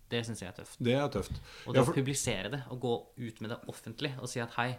[0.08, 0.78] Det syns jeg er tøft.
[0.80, 1.40] Det er tøft.
[1.68, 4.54] Og Ja, for- å publisere det og gå ut med det offentlig og si at
[4.56, 4.78] hei,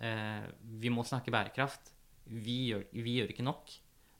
[0.00, 1.90] eh, vi må snakke bærekraft.
[2.28, 3.72] Vi gjør, vi gjør ikke nok.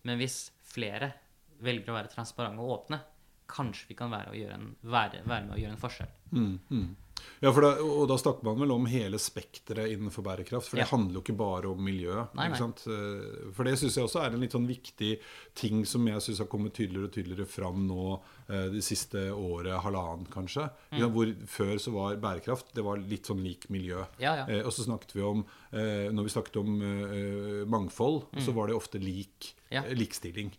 [0.03, 1.13] Men hvis flere
[1.61, 3.01] velger å være transparente og åpne,
[3.47, 6.11] kanskje vi kan være, å gjøre en, være, være med å gjøre en forskjell.
[6.33, 6.97] Mm, mm.
[7.41, 10.69] Ja, for da, og da snakker man vel om hele spekteret innenfor bærekraft.
[10.69, 10.97] For det Ja.
[10.97, 12.27] handler jo ikke bare om miljø.
[12.35, 12.59] Nei, nei.
[12.59, 15.19] Eh, For det syns jeg også er en litt sånn viktig
[15.55, 19.81] ting som jeg syns har kommet tydeligere og tydeligere fram nå eh, det siste året,
[19.83, 20.71] halvannen kanskje.
[20.93, 21.11] Mm.
[21.13, 24.05] Hvor før så var bærekraft det var litt sånn lik miljø.
[24.19, 24.45] Ja.
[24.47, 28.67] Eh, og så snakket vi om eh, Når vi snakket om eh, mangfold, så var
[28.69, 29.85] det ofte lik, Mm.
[29.87, 30.51] Eh, likstilling.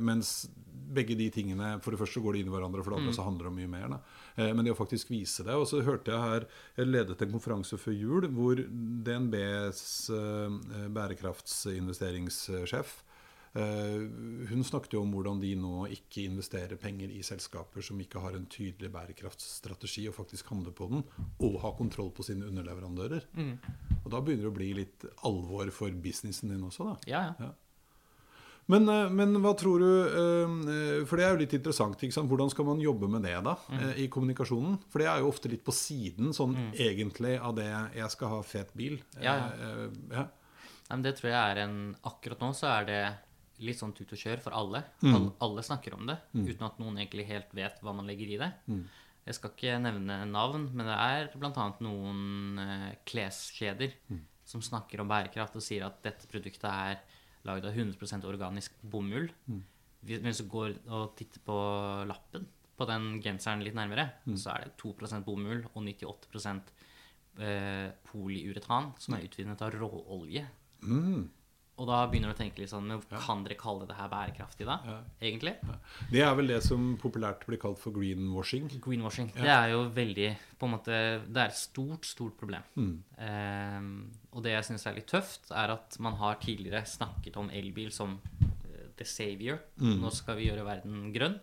[0.00, 0.48] Mens
[0.94, 3.06] begge de tingene For det første går de inn i hverandre, og for det Mm.
[3.08, 3.88] andre så handler det om mye mer.
[3.88, 3.98] Da.
[4.36, 5.56] Eh, men det å faktisk vise det.
[5.56, 10.50] Og så hørte jeg her Jeg ledet en konferanse før jul hvor DNBs eh,
[10.96, 12.90] bærekraftsinvesteringssjef
[13.58, 14.00] eh,
[14.50, 18.36] hun snakket jo om hvordan de nå ikke investerer penger i selskaper som ikke har
[18.38, 21.02] en tydelig bærekraftsstrategi og faktisk handler på den,
[21.42, 23.26] og har kontroll på sine underleverandører.
[23.34, 23.56] Mm.
[24.04, 26.96] Og da begynner det å bli litt alvor for businessen din også, da.
[27.10, 27.50] Ja, ja.
[28.70, 31.98] Men, eh, men hva tror du eh, For det er jo litt interessant.
[32.30, 33.78] Hvordan skal man jobbe med det da, Mm.
[33.88, 34.78] eh, i kommunikasjonen?
[34.92, 38.42] For det er jo ofte litt på siden sånn egentlig av det 'jeg skal ha
[38.42, 39.00] fet bil'.
[39.20, 39.88] Ja, ja.
[40.10, 40.22] Ja.
[40.90, 43.16] Nei, men det tror jeg er en Akkurat nå så er det
[43.60, 44.84] litt sånn tut og kjør for alle.
[45.02, 45.14] Mm.
[45.14, 48.38] Alle, alle snakker om det, uten at noen egentlig helt vet hva man legger i
[48.38, 48.52] det.
[48.68, 48.84] Mm.
[49.26, 51.74] Jeg skal ikke nevne navn, men det er bl.a.
[51.80, 54.20] noen kleskjeder Mm.
[54.44, 56.98] som snakker om bærekraft og sier at dette produktet er
[57.48, 59.30] lagd av 100% organisk bomull.
[59.46, 59.62] Mm.
[60.02, 61.56] hvis du går og titter på
[62.08, 64.06] lappen på den genseren litt nærmere,
[64.40, 66.62] så er det 2% bomull og 98
[67.38, 70.46] eh, polyuretan som er utvinnet av råolje.
[71.80, 74.66] Og da begynner du å tenke litt sånn Men kan dere kalle det her bærekraftig,
[74.68, 74.98] da?
[75.22, 75.54] Egentlig?
[76.12, 78.68] Det er vel det som populært blir kalt for greenwashing.
[78.84, 79.30] Greenwashing.
[79.38, 80.28] Det er jo veldig
[80.60, 82.66] på en måte, Det er et stort, stort problem.
[83.16, 83.88] Eh,
[84.36, 87.88] og det jeg syns er litt tøft, er at man har tidligere snakket om elbil
[87.94, 89.62] som eh, the savior.
[89.80, 91.40] Nå skal vi gjøre verden grønn.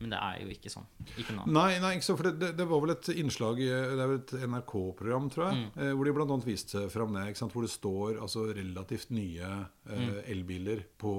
[0.00, 0.86] Men det er jo ikke sånn.
[1.20, 1.44] Ikke nå.
[1.52, 4.16] Nei, nei ikke så, for det, det, det var vel et innslag Det er vel
[4.16, 7.26] et NRK-program, tror jeg, eh, hvor de annet viste fram det.
[7.28, 7.56] Ikke sant?
[7.56, 9.50] Hvor det står altså, relativt nye
[9.92, 11.12] eh, elbiler på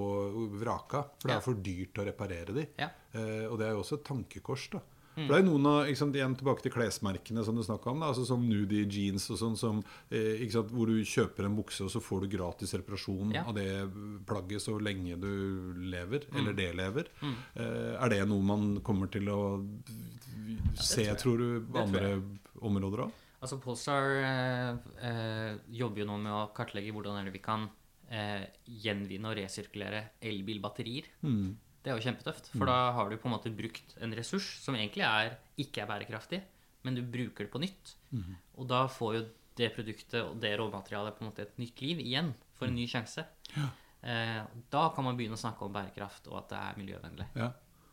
[0.64, 1.04] vraka.
[1.22, 2.66] For det er for dyrt å reparere de.
[2.82, 2.90] Ja.
[3.14, 4.82] Eh, og det er jo også et tankekors, da.
[5.28, 8.00] For det er noen av, sant, Igjen tilbake til klesmerkene som du snakka om.
[8.04, 11.82] Da, altså Som Nudie jeans og sånn, som, eh, sant, hvor du kjøper en bukse,
[11.84, 13.44] og så får du gratis reparasjon Ja.
[13.48, 13.68] av det
[14.26, 17.06] plagget så lenge du lever, eller det lever.
[17.56, 19.42] Eh, er det noe man kommer til å
[20.76, 22.24] se, tror tror du, på tror andre jeg.
[22.62, 23.12] områder òg?
[23.42, 24.76] Altså Polestar eh,
[25.08, 27.68] eh, jobber jo nå med å kartlegge hvordan er det vi kan
[28.12, 31.08] eh, gjenvinne og resirkulere elbilbatterier.
[31.82, 34.76] Det er jo kjempetøft, for da har du på en måte brukt en ressurs som
[34.78, 36.42] egentlig er, ikke er bærekraftig,
[36.86, 37.96] men du bruker det på nytt.
[38.62, 39.24] Og da får jo
[39.58, 42.86] det produktet og det råmaterialet på en måte et nytt liv igjen, for en ny
[42.90, 43.26] sjanse.
[44.02, 44.40] Eh,
[44.74, 47.28] da kan man begynne å snakke om bærekraft og at det er miljøvennlig.
[47.38, 47.52] Ja.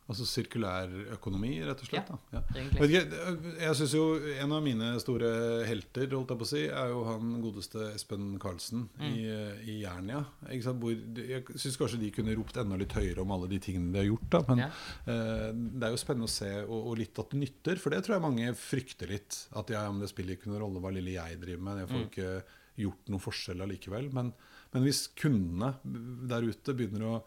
[0.09, 2.09] Altså sirkulær økonomi, rett og slett?
[2.33, 2.39] Ja.
[2.39, 2.41] Ja.
[2.79, 3.19] Vet ikke,
[3.61, 4.05] jeg synes jo
[4.41, 5.29] En av mine store
[5.69, 9.05] helter holdt jeg på å si, er jo han godeste Espen Karlsen Mm.
[9.05, 9.27] i,
[9.69, 10.23] i Jernia.
[10.49, 13.99] Hvor, jeg syns kanskje de kunne ropt enda litt høyere om alle de tingene de
[14.01, 14.29] har gjort.
[14.33, 14.41] Da.
[14.49, 14.69] Men Ja.
[15.13, 17.77] eh, det er jo spennende å se, og, og litt at det nytter.
[17.77, 19.43] For det tror jeg mange frykter litt.
[19.61, 21.83] At ja, men det spiller ikke noen rolle hva lille jeg driver med.
[21.85, 22.09] Jeg får Mm.
[22.09, 22.43] ikke
[22.79, 24.09] gjort noen forskjell allikevel.
[24.15, 24.33] Men,
[24.73, 27.23] men hvis kundene der ute begynner å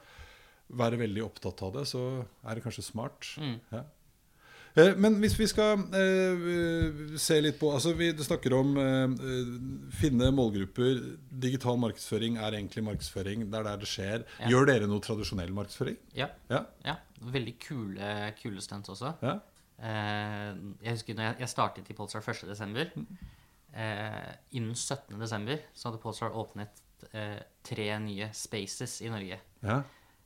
[0.77, 2.01] være veldig opptatt av det, så
[2.47, 3.27] er det kanskje smart.
[3.41, 3.57] Mm.
[3.71, 3.81] Ja.
[4.75, 9.15] Eh, Men hvis vi skal eh, se litt på altså Vi snakker om eh,
[9.99, 11.01] finne målgrupper.
[11.43, 13.49] Digital markedsføring er egentlig markedsføring.
[13.51, 14.23] Det er der det skjer.
[14.39, 14.47] Ja.
[14.53, 15.97] Gjør dere noe tradisjonell markedsføring?
[16.15, 16.65] Ja, Ja?
[16.87, 16.95] ja.
[17.21, 19.11] Veldig kule, kule stunts også.
[19.21, 19.35] ja?
[19.81, 20.55] Eh,
[20.85, 23.05] jeg husker når jeg, jeg startet i Polestar 1.12.
[23.73, 25.59] Eh, innen 17.12.
[25.73, 26.81] så hadde Polestar åpnet
[27.13, 29.39] eh, tre nye spaces i Norge.
[29.63, 29.81] ja.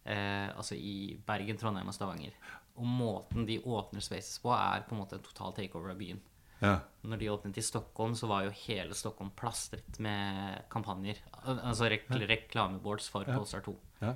[0.06, 2.36] Eh, altså i Bergen, Trondheim og Stavanger.
[2.78, 6.22] Og måten de åpner spaces på, er på en måte en total takeover av byen.
[6.62, 6.78] ja.
[7.06, 11.20] Når de åpnet i Stockholm, så var jo hele Stockholm plastret med kampanjer.
[11.46, 13.76] Altså rek reklameboards for Polestar 2.
[14.02, 14.16] ja.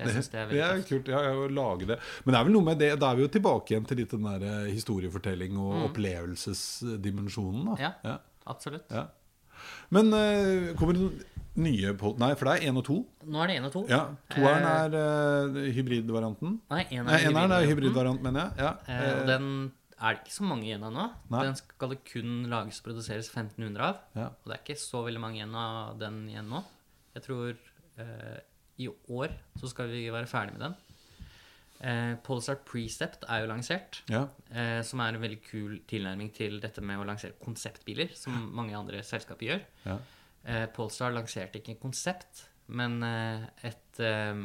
[0.00, 1.08] Synes det er det er kult.
[1.12, 1.98] Ja, ja, å lage det.
[2.24, 4.14] Men det er vel noe med det Da er vi jo tilbake igjen til litt
[4.14, 7.66] den der eh, historiefortelling og opplevelsesdimensjonen.
[7.66, 7.74] Da.
[7.74, 8.06] Mm.
[8.06, 8.14] Ja.
[8.50, 8.86] Absolutt.
[8.90, 9.04] Ja.
[9.94, 11.26] Men uh, kommer det noen
[11.60, 13.00] nye på Nei, for det er én og to.
[13.26, 13.82] Nå er det én og to.
[13.90, 14.94] Ja, Toeren Eh, er
[15.50, 16.56] uh, hybridvarianten.
[16.70, 17.70] Nei, eneren er eneren er hybridvarianten.
[17.72, 18.52] hybridvariant, mener jeg.
[18.64, 18.72] Ja.
[18.86, 19.48] Uh, og den
[20.00, 21.08] er det ikke så mange igjen av nå.
[21.34, 21.42] Nei.
[21.48, 23.98] Den skal det kun lages og produseres 1500 av.
[24.16, 24.28] Ja.
[24.30, 26.62] Og det er ikke så veldig mange igjen av den igjen nå.
[27.18, 27.58] Jeg tror
[28.80, 30.76] i år så skal vi være ferdig med den.
[31.80, 34.26] Eh, Polestar Precept er jo lansert, ja.
[34.52, 38.76] eh, som er en veldig kul tilnærming til dette med å lansere konseptbiler, som mange
[38.76, 39.64] andre selskaper gjør.
[39.86, 39.96] Ja.
[40.44, 42.44] Eh, Polestar lanserte ikke en konsept,
[42.76, 44.44] men eh, et eh,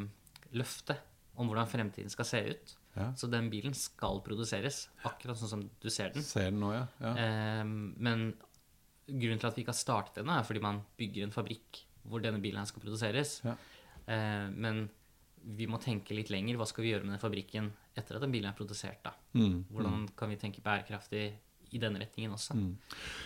[0.56, 0.96] løfte
[1.36, 2.76] om hvordan fremtiden skal se ut.
[2.96, 3.10] Ja.
[3.20, 6.24] Så den bilen skal produseres, akkurat sånn som du ser den.
[6.24, 6.86] Ser den nå, ja.
[7.04, 7.16] ja.
[7.20, 8.30] Eh, men
[9.06, 12.22] grunnen til at vi ikke har startet ennå, er fordi man bygger en fabrikk hvor
[12.24, 13.42] denne bilen skal produseres.
[13.46, 13.58] Ja.
[14.08, 14.86] Eh, men
[15.46, 16.58] vi må tenke litt lenger.
[16.60, 19.02] Hva skal vi gjøre med den fabrikken etter at den bilen er produsert?
[19.06, 19.14] da?
[19.38, 19.66] Mm.
[19.72, 21.26] Hvordan kan vi tenke bærekraftig
[21.76, 22.56] i denne retningen også?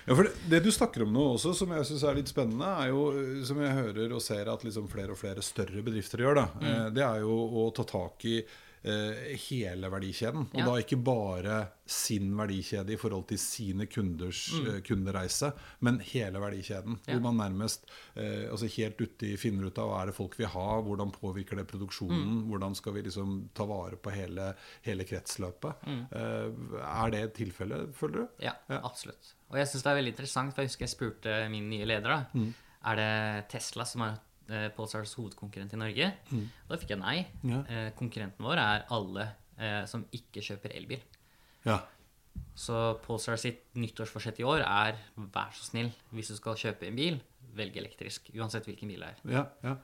[0.06, 2.72] Ja, for det, det du snakker om nå også, som jeg syns er litt spennende,
[2.84, 6.26] er jo, eh, som jeg hører og ser at liksom flere og flere større bedrifter
[6.26, 6.82] gjør, da, mm.
[6.98, 10.48] det er jo å ta tak i eh, hele verdikjeden.
[10.54, 10.66] Og Ja.
[10.66, 17.00] da ikke bare sin verdikjede i forhold til sine kunders eh, kundereise, men hele verdikjeden.
[17.08, 17.18] Ja.
[17.18, 20.48] Hvor man nærmest eh, altså helt uti finner ut av hva er det folk vil
[20.48, 24.54] ha, hvordan påvirker det produksjonen, hvordan skal vi liksom ta vare på hele,
[24.86, 25.76] hele kretsløpet.
[25.88, 28.28] Eh, er det et tilfelle, føler du?
[28.46, 28.82] Ja, Ja.
[28.84, 29.34] absolutt.
[29.52, 32.10] Og jeg syns det er veldig interessant, for jeg husker jeg spurte min nye leder
[32.10, 32.54] da, Mm.
[32.86, 34.16] er det Tesla som eh,
[34.76, 36.10] Polestars hovedkonkurrent i Norge.
[36.32, 36.48] Mm.
[36.70, 37.18] da fikk jeg nei.
[37.48, 37.62] Ja.
[37.68, 41.02] Eh, konkurrenten vår er alle eh, som ikke kjøper elbil.
[41.68, 41.82] Ja.
[42.60, 46.98] Så Polestar sitt nyttårsforsett i år er vær så snill, hvis du skal kjøpe en
[46.98, 47.20] bil,
[47.56, 48.32] velg elektrisk.
[48.38, 49.22] Uansett hvilken bil det er.
[49.38, 49.78] Ja, ja.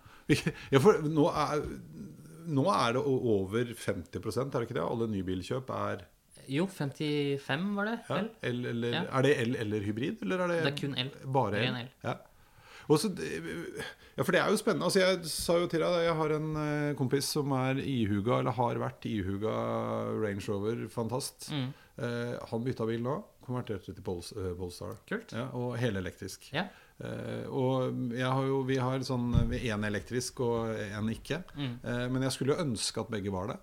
[0.74, 1.64] ja for nå er,
[2.46, 3.80] nå er det over 50%
[4.12, 4.86] er det ikke det?
[4.86, 6.06] Alle nybilkjøp er
[6.52, 8.98] Jo, 55 var det ja, el, eller.
[9.08, 10.22] Er det el eller hybrid?
[10.22, 11.12] Eller er det, Det er kun el.
[11.34, 11.80] Bare el?
[11.82, 11.94] El.
[12.06, 12.20] Ja.
[12.92, 14.88] Og så, ja, for det er jo spennende.
[14.88, 18.56] Altså, jeg sa jo til deg Jeg har en eh, kompis som er ihuga, eller
[18.58, 19.56] har vært ihuga
[20.22, 21.50] Range Rover-fantast.
[21.56, 21.70] Mm.
[22.06, 23.20] Eh, han bytta bil nå.
[23.46, 24.98] Konverterte til Pols, eh, Polestar.
[25.10, 25.34] Kult.
[25.36, 26.50] Ja, og helelektrisk.
[26.54, 26.68] Ja.
[26.96, 31.42] Eh, og jeg har jo, vi har sånn én elektrisk og én ikke.
[31.58, 31.74] Mm.
[31.84, 33.60] Eh, men jeg skulle jo ønske at begge var det.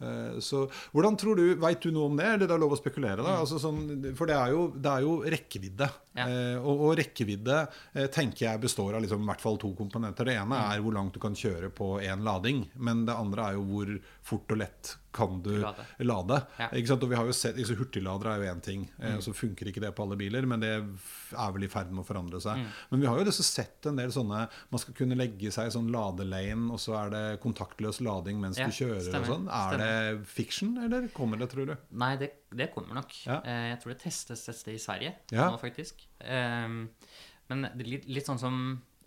[0.00, 2.26] Eh, så hvordan tror du, Veit du noe om det?
[2.26, 3.24] Eller det er lov å spekulere?
[3.24, 3.38] da?
[3.42, 3.80] Altså sånn,
[4.18, 5.90] for det er jo, det er jo rekkevidde.
[6.18, 6.26] Ja.
[6.26, 7.58] Eh, og, og rekkevidde
[7.94, 10.28] eh, tenker jeg består av liksom, i hvert fall to komponenter.
[10.28, 12.64] Det ene er hvor langt du kan kjøre på én lading.
[12.78, 13.92] Men det andre er jo hvor
[14.28, 15.84] fort og lett kan du Lade.
[16.04, 16.36] lade.
[16.60, 16.68] Ja.
[16.94, 18.84] Og vi har jo sett, liksom, Hurtigladere er jo én ting.
[19.00, 22.04] Eh, så funker ikke det på alle biler, men det er vel i ferd med
[22.04, 22.60] å forandre seg.
[22.92, 25.74] Men vi har jo også sett en del sånne Man skal kunne legge seg i
[25.74, 29.48] sånn ladelane, og så er det kontaktløs lading mens Ja, du kjører stemmer, og sånn.
[29.58, 29.87] Er det
[30.24, 31.74] fiction, eller kommer det, tror du?
[32.00, 33.14] Nei, det, det kommer nok.
[33.26, 33.40] Ja.
[33.44, 35.48] Eh, jeg tror det testes et sted i Sverige Ja.
[35.50, 36.06] nå, faktisk.
[36.20, 36.80] Ehm,
[37.48, 38.58] men det er litt, litt sånn som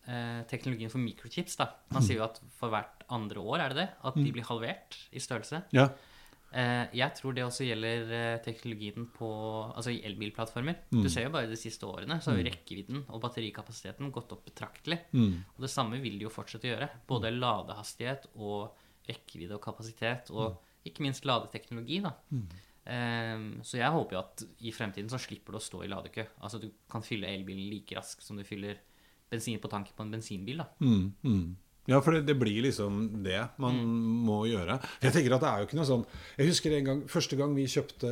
[0.08, 1.58] eh, teknologien for microchips.
[1.62, 1.70] da.
[1.94, 4.98] Man sier jo at for hvert andre år er det det, at de blir halvert
[5.12, 5.63] i størrelse.
[5.76, 5.89] Ja.
[6.52, 9.28] Eh, jeg tror det også gjelder eh, teknologien på,
[9.72, 10.82] altså i elbilplattformer.
[10.91, 11.04] Mm.
[11.06, 14.44] Du ser jo bare de siste årene, så har jo rekkevidden og batterikapasiteten gått opp
[14.50, 15.00] betraktelig.
[15.15, 15.38] Mm.
[15.56, 16.89] Og det samme vil de jo fortsette å gjøre.
[17.08, 18.74] Både ladehastighet og
[19.08, 22.00] rekkevidde og kapasitet, og ikke minst ladeteknologi.
[22.04, 22.13] da.
[22.91, 26.26] Ehm, så jeg håper jo at i fremtiden så slipper du å stå i ladekø.
[26.41, 28.80] Altså du kan fylle elbilen like raskt som du fyller
[29.32, 30.63] bensin på tanken på en bensinbil.
[30.63, 30.67] da.
[30.80, 31.46] Mm, mm.
[31.89, 33.74] Ja, for det, det blir liksom det man
[34.28, 34.76] må gjøre.
[35.02, 36.04] Jeg tenker at det er jo ikke noe sånn
[36.38, 38.12] Jeg husker en gang, første gang vi kjøpte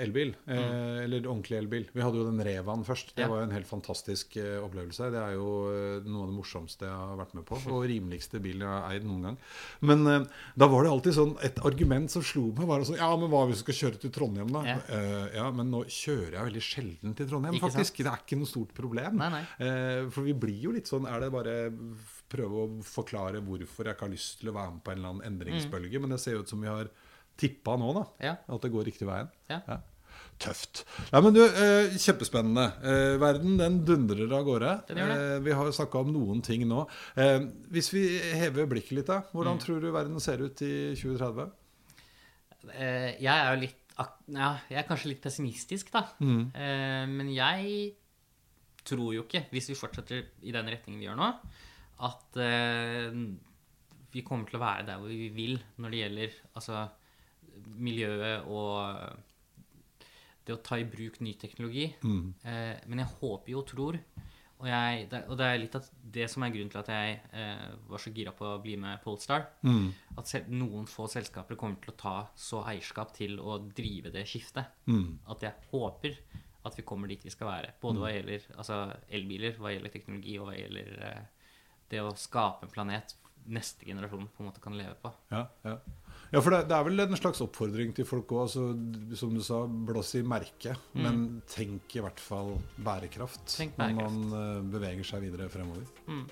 [0.00, 3.12] elbil, eh, eller ordentlig elbil Vi hadde jo den Revaen først.
[3.14, 3.28] Det Ja.
[3.28, 5.10] var jo en helt fantastisk eh, opplevelse.
[5.12, 7.60] Det er jo eh, noe av det morsomste jeg har vært med på.
[7.76, 9.38] Og rimeligste bil jeg har eid noen gang.
[9.84, 10.24] Men eh,
[10.56, 12.66] da var det alltid sånn et argument som slo meg.
[12.72, 14.64] Var sånn, ja, men hva hvis vi skal kjøre til Trondheim, da?
[14.64, 14.78] Ja.
[14.88, 18.00] Eh, ja, men nå kjører jeg veldig sjelden til Trondheim, Ikke faktisk.
[18.00, 19.20] Det er ikke noe stort problem.
[19.20, 19.44] Nei, nei.
[19.60, 21.54] Eh, for vi blir jo litt sånn Er det bare
[22.34, 25.14] prøve å forklare hvorfor jeg ikke har lyst til å være med på en eller
[25.14, 26.00] annen endringsbølge?
[26.02, 26.90] Men det ser jo ut som vi har
[27.40, 28.04] tippa nå, da.
[28.22, 28.36] Ja.
[28.54, 29.30] At det går riktig veien.
[29.50, 29.80] Ja.
[30.38, 30.82] Tøft.
[31.12, 32.64] Nei, men du, eh, Kjempespennende.
[32.82, 34.70] Eh, verden den dundrer av gårde.
[34.90, 36.84] Eh, vi har snakka om noen ting nå.
[37.16, 37.40] Eh,
[37.74, 38.02] hvis vi
[38.38, 39.20] hever blikket litt, da.
[39.32, 39.62] Hvordan Mm.
[39.64, 41.50] tror du verden ser ut i 2030?
[42.74, 43.80] Eh, jeg er jo litt
[44.26, 46.00] ja, jeg er kanskje litt pessimistisk, da.
[46.20, 46.50] Mm.
[46.56, 47.92] Eh, men jeg
[48.84, 51.28] tror jo ikke, hvis vi fortsetter i den retningen vi gjør nå,
[52.02, 53.14] at eh,
[54.14, 56.82] vi kommer til å være der hvor vi vil når det gjelder altså,
[57.78, 59.22] miljøet og
[60.44, 61.88] det å ta i bruk ny teknologi.
[62.04, 62.34] Mm.
[62.44, 63.98] Eh, men jeg håper jo og tror,
[64.60, 67.64] og, jeg, og det er litt av det som er grunnen til at jeg eh,
[67.88, 69.88] var så gira på å bli med Polestar, Mm.
[70.20, 74.68] at noen få selskaper kommer til å ta så eierskap til å drive det skiftet.
[74.86, 75.18] Mm.
[75.32, 76.20] At jeg håper
[76.64, 77.72] at vi kommer dit vi skal være.
[77.80, 78.78] Både hva gjelder altså
[79.12, 81.24] elbiler, hva gjelder teknologi, og hva gjelder eh,
[81.92, 85.10] det å skape en planet neste generasjon på en måte kan leve på.
[85.32, 85.74] Ja, ja.
[86.32, 88.46] ja for det, det er vel en slags oppfordring til folk òg.
[88.46, 88.68] Altså,
[89.20, 90.88] som du sa, blås i merket.
[90.96, 94.00] Men tenk i hvert fall bærekraft, tenk bærekraft.
[94.00, 95.84] når man eh, beveger seg videre fremover.
[96.08, 96.24] Mm.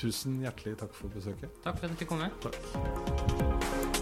[0.00, 1.56] Tusen hjertelig takk for besøket.
[1.64, 2.30] Takk for at du fikk komme.
[2.44, 3.99] Takk.